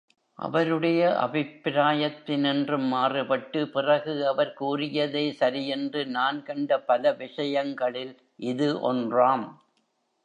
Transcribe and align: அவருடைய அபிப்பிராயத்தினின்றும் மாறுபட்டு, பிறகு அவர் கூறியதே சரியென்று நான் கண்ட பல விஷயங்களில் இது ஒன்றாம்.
அவருடைய 0.39 1.01
அபிப்பிராயத்தினின்றும் 1.21 2.87
மாறுபட்டு, 2.87 3.67
பிறகு 3.67 4.27
அவர் 4.27 4.53
கூறியதே 4.53 5.31
சரியென்று 5.31 6.05
நான் 6.07 6.43
கண்ட 6.43 6.79
பல 6.81 7.13
விஷயங்களில் 7.13 8.13
இது 8.43 8.93
ஒன்றாம். 8.93 9.45